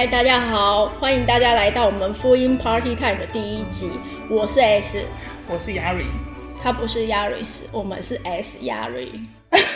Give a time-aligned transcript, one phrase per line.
[0.00, 3.90] 嗨，大家好，欢迎大家来到我们福音 Party Time 的第一集。
[4.30, 5.04] 我是 S，
[5.46, 6.06] 我是 Yari，
[6.62, 9.26] 他不是 Yaris，我们是 S Yari。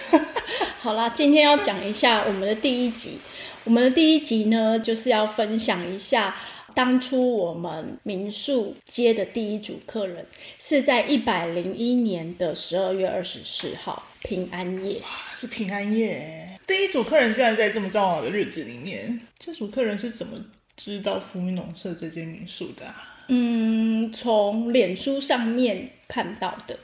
[0.80, 3.18] 好啦，今天要讲一下我们的第一集。
[3.64, 6.34] 我们的第一集呢，就是要分享一下
[6.72, 10.24] 当初我们民宿接的第一组客人，
[10.58, 14.98] 是在一百零一年的十二月二十四号平安夜。
[15.34, 19.20] 是平安夜，第一组客人居然在这么重要的日子里面。
[19.38, 20.36] 这组客人是怎么
[20.76, 23.24] 知道福音农舍这间民宿的、啊？
[23.28, 26.78] 嗯，从脸书上面看到的。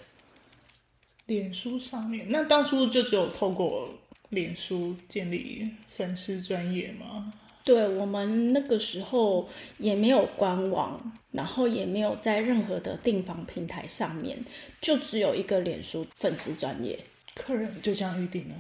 [1.26, 3.90] 脸书上面，那当初就只有透过
[4.30, 7.32] 脸书建立粉丝专业吗？
[7.64, 14.37] 对我们那个时候也没有官网，然后也没有在任何的订房平台上面，
[14.80, 16.98] 就只有一个脸书粉丝专业。
[17.34, 18.54] 客人就这样预定了。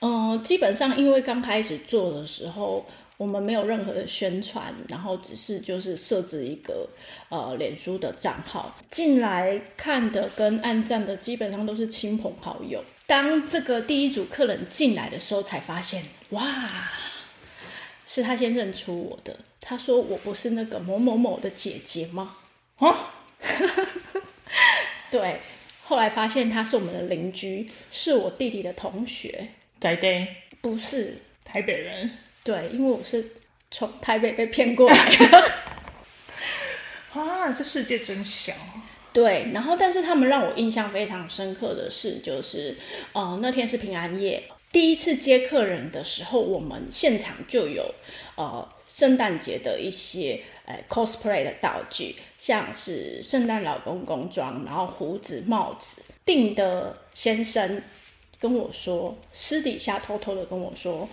[0.00, 2.84] 嗯，基本上因为刚开始做的时候，
[3.16, 6.88] 我们没有任何的宣传，然后只是就是设置一个
[7.30, 12.84] 呃脸书的账号，进来看的跟按赞的基本上都是亲朋好友。
[13.06, 16.90] 当这个第一组客人进来的时候，才发现哇，
[18.04, 19.36] 是他先认出我的。
[19.60, 22.36] 他说：“我不是那个某某某的姐姐吗？”
[22.76, 23.12] 啊，
[25.10, 25.40] 对，
[25.88, 29.48] 后来发现他是我们的邻居，是我弟弟的同学，
[29.80, 30.26] 在地
[30.60, 31.16] 不是。
[31.42, 32.10] 台北人。
[32.44, 33.26] 对，因为我是
[33.70, 35.52] 从台北被骗过来的。
[37.18, 38.52] 啊，这世界真小。
[39.14, 42.76] 对，然后但是他们让我印象非常深刻的是，就是
[43.14, 47.94] 呃那天是平安夜，第一次接客人的时候，我们现场就有
[48.36, 56.02] 呃圣诞节的一些呃 cosplay 的道具，像是圣诞老公公装，然后胡子、帽子。
[56.26, 57.82] 定的先生
[58.38, 61.08] 跟我说，私底下偷偷的跟我说，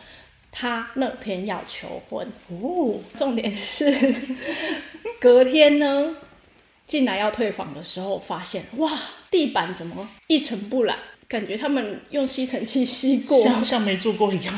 [0.52, 2.28] 他那天要求婚。
[2.50, 4.14] 哦， 重点是
[5.22, 6.18] 隔天呢。
[6.86, 8.92] 进来要退房的时候，发现哇，
[9.32, 11.00] 地板怎么一尘不染？
[11.28, 13.42] 感觉他们用吸尘器吸过。
[13.42, 14.54] 像像没做过一样。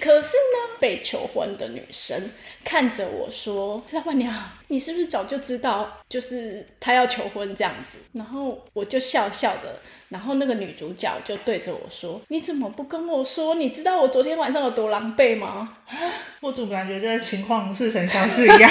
[0.00, 2.30] 可是呢，被求婚的女生
[2.64, 4.34] 看着我说：“老板娘，
[4.68, 13.54] 你是不是早就知道，就是他要求婚这样子？”然后我就笑笑的，然后那个女主角就对着我说：“你怎么不跟我说？
[13.54, 15.76] 你知道我昨天晚上有多狼狈吗？”
[16.40, 18.70] 我总感觉这个情况似曾相识一样？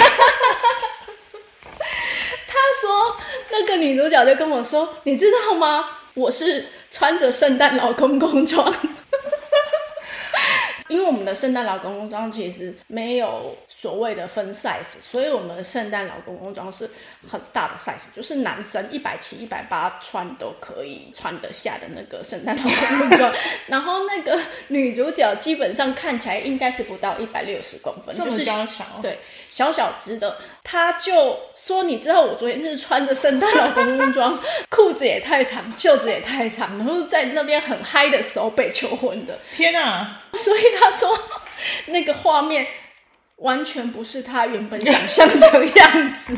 [2.46, 3.16] 他说，
[3.50, 5.84] 那个女主角就跟我说：“你知道吗？
[6.14, 8.74] 我是穿着圣诞老公公装，
[10.88, 16.90] 因为我们的圣诞老公公装其实没有所谓的分 size，所以我们的圣诞老公公装是
[17.30, 23.32] 很大的 size，就是男生一百七、一百八穿都可以穿得下的那个圣诞老公公装。
[23.68, 29.18] 然后那个女主角基本上看起来应该是不到一百六十公分，这么就是娇小，对，
[29.50, 34.38] 小小只的，他就说：“你知道我昨天是穿着圣诞老公公装，
[34.70, 39.38] 裤子也太长，袖子也太长，然后在那边很嗨的时候被求婚的。
[39.54, 41.18] 天啊！” 所以他说，
[41.86, 42.66] 那个画面
[43.36, 46.36] 完全不是他原本想象的 样子。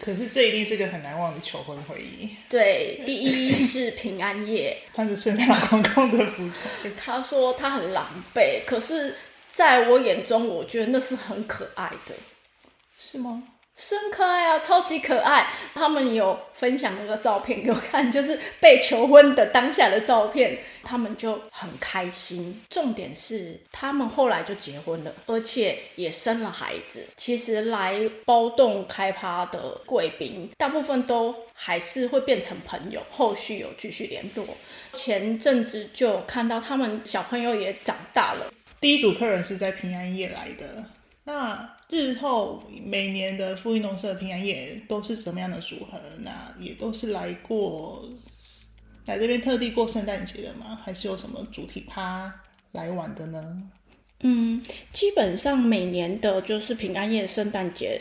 [0.00, 2.30] 可是这一定是个很难忘的求婚回忆。
[2.48, 9.16] 对，第一是平安夜，穿着圣诞老公公的服装，他说他很狼狈，可是
[9.50, 12.14] 在我眼中，我觉得那是很可爱的。
[12.96, 13.42] 是吗？
[13.80, 15.46] 是很可爱啊，超级可爱。
[15.72, 22.60] 他们有分享那个照片给我看，就是被求婚的当下的照片，他们就很开心。
[22.68, 27.06] 重点是他们后来就结婚了，而且也生了孩子。
[27.16, 34.44] 其实来包栋开趴的贵宾，大部分都还是会变成朋友，后续有继续联络。
[34.92, 38.52] 前阵子就看到他们小朋友也长大了。
[38.80, 40.84] 第一组客人是在平安夜来的，
[41.28, 46.00] 那日后每年的富裕农舍平安夜都是什么样的组合？
[46.20, 48.02] 那也都是来过
[49.04, 50.80] 来这边特地过圣诞节的吗？
[50.82, 52.34] 还是有什么主题趴
[52.72, 53.62] 来玩的呢？
[54.20, 58.00] 嗯，基本上每年的就是平安夜、圣诞节。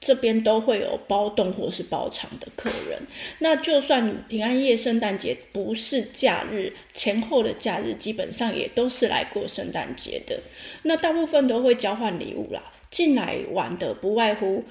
[0.00, 3.00] 这边都会有包栋或是包场的客人。
[3.38, 10.38] 那就算平安夜、圣诞节不是假日，前后的假日基本上也都是来过圣诞节的。
[10.82, 12.60] 那大部分都会交换礼物啦。
[12.94, 14.64] 进来玩的不外乎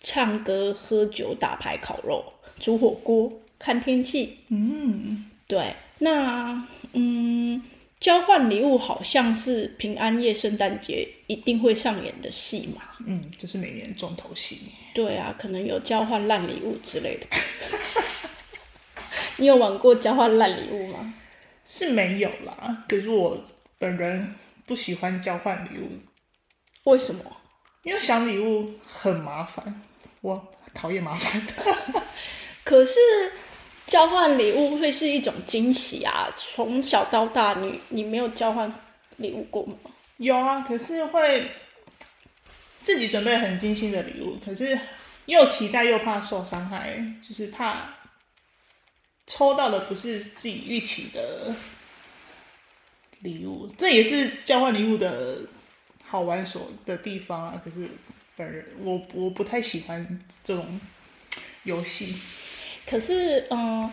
[0.00, 2.24] 唱歌、喝酒、打牌、烤肉、
[2.58, 4.38] 煮火锅、看天气。
[4.48, 7.62] 嗯，对，那嗯，
[8.00, 12.82] 交换礼物好像是平安夜、圣诞节一定会上演的戏嘛。
[13.06, 14.62] 嗯，这是每年的重头戏。
[14.92, 17.28] 对啊，可能有交换烂礼物之类的。
[19.38, 21.14] 你有玩过交换烂礼物吗？
[21.64, 23.38] 是没有啦，可是我
[23.78, 24.34] 本人
[24.66, 25.90] 不喜欢交换礼物，
[26.90, 27.22] 为什么？
[27.88, 29.82] 因因为想礼物很麻烦，
[30.20, 31.42] 我讨厌麻烦。
[32.62, 33.00] 可是
[33.86, 36.28] 交换礼物会是一种惊喜啊！
[36.36, 38.70] 从小到大，你你没有交换
[39.16, 39.74] 礼物过吗？
[40.18, 41.50] 有啊，可是会
[42.82, 44.78] 自己准备很精心的礼物，可是
[45.24, 47.94] 又期待又怕受伤害，就是怕
[49.26, 51.54] 抽到的不是自己预期的
[53.20, 55.38] 礼物，这也是交换礼物的
[56.08, 57.62] 好玩所的地方啊。
[57.64, 57.88] 可是
[58.36, 60.80] 本人我我不太喜欢这种
[61.64, 62.16] 游戏。
[62.86, 63.90] 可是，嗯，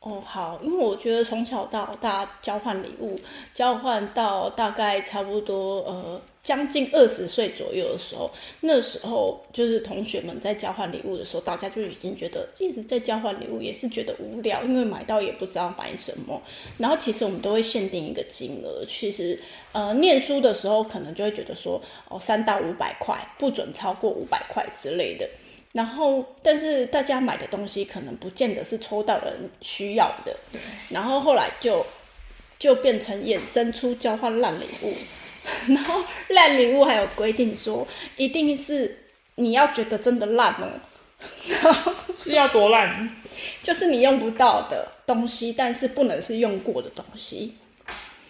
[0.00, 3.20] 哦，好，因为我觉得从小到大交换礼物，
[3.52, 8.30] 交换到大概差不多呃将近二十岁左右的时候，
[8.60, 16.40] 那时候就是同学们在交换礼物的时候，大家就已经觉得一直在交换礼物，也是觉得无聊，因为买到也不知道买什么。
[16.78, 19.38] 然后其实我们都会限定一个金额，其实
[19.72, 25.28] 呃念书的时候可能就会觉得说，哦，三到五百块，不准超过五百块之类的。
[25.72, 30.36] 然后，但是大家买的东西可能不见得是抽到人需要的，
[30.88, 31.86] 然后后来就
[32.58, 34.92] 就变成衍生出交换烂礼物，
[35.72, 37.86] 然后烂礼物还有规定说，
[38.16, 39.04] 一定是
[39.36, 40.68] 你要觉得真的烂哦，
[42.16, 43.08] 是要多烂？
[43.62, 47.54] 就是你用不到的东西，但是不能是用过的东西，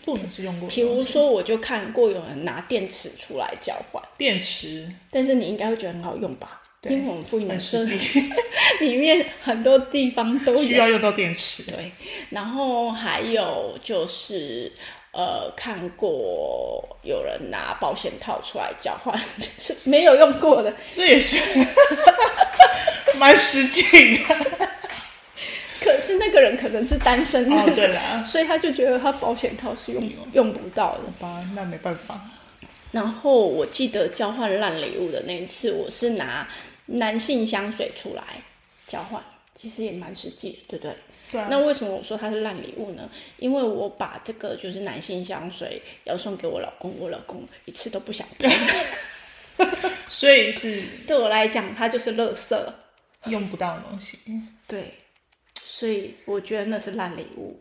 [0.05, 0.69] 不能是用过。
[0.69, 6.60] 比如说，我就看过有人拿电池出来交换电池，但是你应该会觉得很好用吧？
[6.89, 8.25] 因为我们复印很社实际，
[8.81, 11.63] 里面很多地方都有需要用到电池。
[11.65, 11.93] 对，
[12.31, 14.73] 然后还有就是，
[15.13, 19.21] 呃，看过有人拿保险套出来交换，
[19.61, 20.75] 是没有用过的。
[20.95, 21.37] 这也是
[23.19, 23.83] 蛮实际
[24.17, 24.37] 的。
[25.83, 31.01] 可是那个人可能是单身哦的，对啦所以他就觉得他保险套是用用不到的。
[31.21, 32.19] 好吧，那没办法。
[32.93, 36.47] 然后我记得交换烂礼物的那一次，我是拿
[36.91, 38.23] 男性香水出来
[38.87, 39.23] 交换，
[39.55, 40.95] 其实也蛮实际，对不对？
[41.31, 43.09] 对啊，那为什么我说它是烂礼物呢？
[43.39, 48.53] 因为我把这个就是男性香水要送给我老公，我老公一次都不想用。
[50.09, 52.73] 所以是 对我来讲，它就是垃圾。
[53.27, 54.19] 用不到的东西。
[54.67, 54.95] 对，
[55.61, 57.61] 所以我觉得那是烂礼物。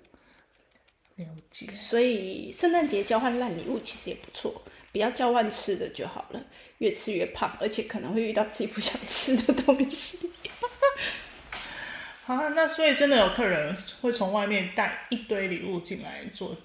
[1.15, 1.67] 了解。
[1.75, 6.41] 所以圣诞节交换烂礼物其实也不错，不要交换吃的就好了，
[6.79, 10.31] 越吃越胖，而且可能会遇到自己不想吃的东西。
[12.25, 16.55] 啊，那所以真的有客人会从外面带一堆礼物进来做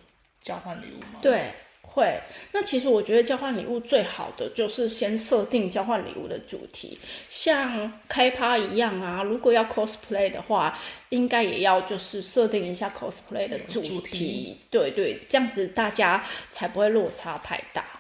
[0.42, 1.20] 交换礼物吗？
[1.22, 2.20] 对，会。
[2.52, 6.98] 那其实我觉得交换礼物最好的就是先设定交换礼物的主题，
[7.30, 9.22] 像开趴一样啊。
[9.22, 10.78] 如果要 cosplay 的话，
[11.08, 13.80] 应该也要就是设定一下 cosplay 的主。
[14.02, 17.94] 题对对，这样子大家才不会落差太大。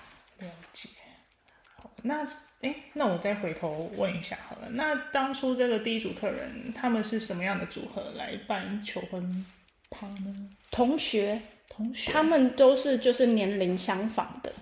[2.06, 2.22] 那
[2.60, 4.68] 哎，那我再回头问一下好了。
[4.72, 9.46] 那当初这个第一组客人他们是什么样的组合来办求婚
[9.90, 10.50] 趴呢？
[10.70, 14.52] 同学，同学，他们都是就是年龄相仿的，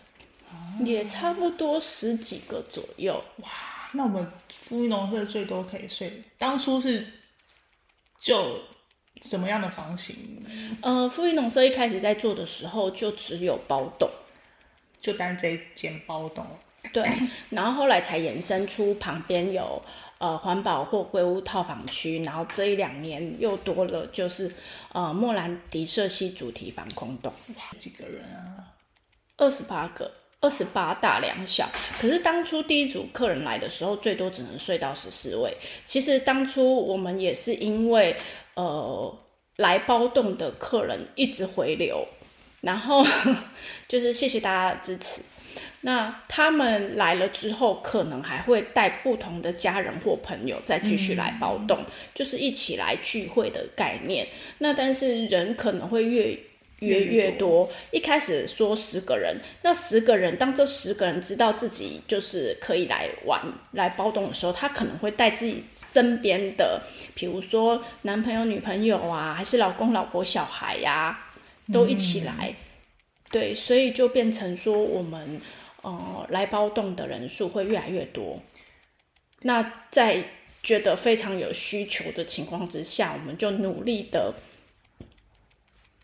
[0.85, 3.23] 也差不多十几个左右。
[3.39, 3.49] 哇
[3.93, 7.05] 那我们富裕农社最多可以睡，当初是
[8.19, 8.63] 就
[9.23, 10.45] 什么样的房型？
[10.81, 14.09] 呃，富裕农社一开始在做的时候就只有包栋。
[15.01, 16.47] 就单这一间包栋，
[16.93, 17.03] 对，
[17.51, 19.83] 然后后来才延伸出旁边有
[20.19, 24.53] 呃环保或归屋套房区，然后这一两年又多了就是
[24.93, 28.77] 呃莫兰迪社系主题防空洞，哇，几个人啊？
[29.39, 31.69] 二十八个，二十八大两小。
[31.99, 35.53] 可是当初第一组客人来的时候，最多只能睡到十四位。
[35.85, 38.15] 其实当初我们也是因为
[38.55, 39.19] 呃
[39.57, 42.07] 来包栋的客人一直回流，
[42.61, 43.05] 然后
[43.89, 45.23] 就是谢谢大家的支持。
[45.85, 51.85] 那他们来了之后，可能还会带不同的家人或朋友再继续来包栋，
[52.15, 54.27] 就是一起来聚会的概念。
[54.59, 56.31] 那但是人可能会越
[56.79, 57.69] 约越越多。
[57.91, 63.41] 一开始说十个人，那十个人，当这十个人知道自己就是可以来玩、
[63.73, 66.81] 来包栋的时候，他可能会带自己身边的，
[67.15, 71.21] 比如说男朋友、女朋友啊，还是老公、老婆、小孩呀、
[71.73, 72.55] 都一起来。
[73.33, 75.41] 对，所以就变成说我们
[75.83, 78.41] 呃来包栋的人数会越来越多。
[79.43, 80.25] 那在
[80.63, 84.35] 觉得非常有需求的情况之下，我们就努力的，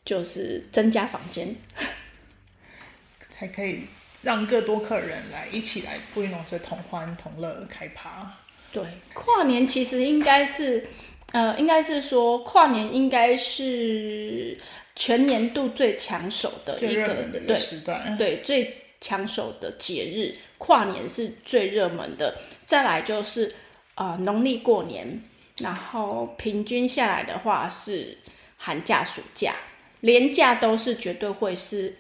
[0.05, 1.55] 就是增加房间。
[3.31, 3.83] 才可以
[4.23, 8.37] 让更多客人来一起来富裕农社同欢同乐开趴。
[8.73, 8.83] 对，
[9.15, 10.89] 跨年其实应该是，
[11.33, 14.59] 呃，应该是说跨年应该是
[14.97, 20.37] 全年度最抢手的一个热门的一个对时段，对最抢手的节日。
[20.59, 23.55] 跨年是最热门的，再来就是
[23.95, 25.23] 呃农历过年，
[25.59, 28.19] 然后平均下来的话是
[28.57, 29.55] 寒假、暑假、
[30.01, 31.97] 连假都是绝对会是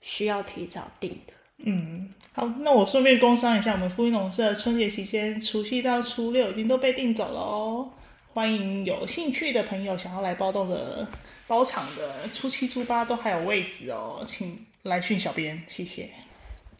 [0.00, 1.32] 需要提早订的。
[1.64, 7.90] 嗯，好，那我顺便工商一下，我们富裕农社春节期间除夕到初六已经都被订走了哦。
[8.32, 11.08] 欢迎有兴趣的朋友想要来包栋的
[11.48, 16.08] 包场的，初七初八都还有位置哦，请来讯小编，谢谢。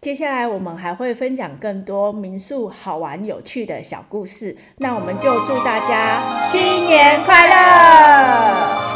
[0.01, 8.90] 接下来我们还会分享更多民宿好玩有趣的小故事，那我们就祝大家新年快乐！